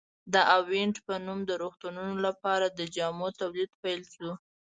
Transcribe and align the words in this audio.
د 0.33 0.35
اوینټ 0.57 0.95
په 1.07 1.13
نوم 1.25 1.39
د 1.49 1.51
روغتونونو 1.61 2.15
لپاره 2.27 2.65
د 2.69 2.79
جامو 2.95 3.27
تولید 3.39 3.71
پیل 3.83 4.01
شو. 4.13 4.31